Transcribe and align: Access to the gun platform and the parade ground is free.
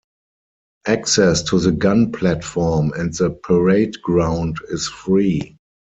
Access 0.87 1.43
to 1.43 1.59
the 1.59 1.71
gun 1.71 2.11
platform 2.11 2.91
and 2.95 3.13
the 3.13 3.29
parade 3.29 4.01
ground 4.01 4.57
is 4.71 4.87
free. 4.87 5.59